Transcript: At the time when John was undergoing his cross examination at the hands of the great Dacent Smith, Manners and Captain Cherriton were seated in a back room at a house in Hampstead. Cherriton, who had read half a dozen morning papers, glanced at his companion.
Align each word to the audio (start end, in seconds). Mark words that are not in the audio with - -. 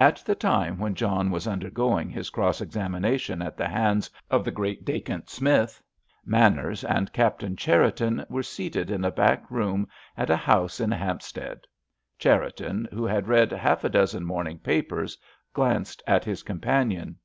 At 0.00 0.16
the 0.26 0.34
time 0.34 0.80
when 0.80 0.96
John 0.96 1.30
was 1.30 1.46
undergoing 1.46 2.10
his 2.10 2.28
cross 2.28 2.60
examination 2.60 3.40
at 3.40 3.56
the 3.56 3.68
hands 3.68 4.10
of 4.28 4.44
the 4.44 4.50
great 4.50 4.84
Dacent 4.84 5.30
Smith, 5.30 5.80
Manners 6.26 6.82
and 6.82 7.12
Captain 7.12 7.54
Cherriton 7.54 8.26
were 8.28 8.42
seated 8.42 8.90
in 8.90 9.04
a 9.04 9.12
back 9.12 9.48
room 9.52 9.86
at 10.16 10.28
a 10.28 10.34
house 10.36 10.80
in 10.80 10.90
Hampstead. 10.90 11.68
Cherriton, 12.18 12.88
who 12.90 13.04
had 13.04 13.28
read 13.28 13.52
half 13.52 13.84
a 13.84 13.88
dozen 13.88 14.24
morning 14.24 14.58
papers, 14.58 15.16
glanced 15.52 16.02
at 16.04 16.24
his 16.24 16.42
companion. 16.42 17.20